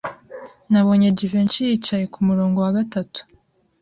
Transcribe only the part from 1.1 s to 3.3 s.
Jivency yicaye kumurongo wa gatatu.